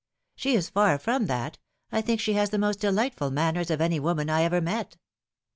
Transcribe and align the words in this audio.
"She 0.35 0.55
is 0.55 0.71
far 0.71 0.97
from 0.97 1.27
that. 1.27 1.59
I 1.91 2.01
think 2.01 2.19
she 2.19 2.33
has 2.33 2.49
the 2.49 2.57
most 2.57 2.79
delightful 2.79 3.29
manners 3.29 3.69
of 3.69 3.81
any 3.81 3.99
woman 3.99 4.31
I 4.31 4.41
ever 4.41 4.59
met." 4.59 4.97